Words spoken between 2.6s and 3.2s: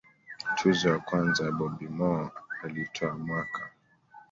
alitwaa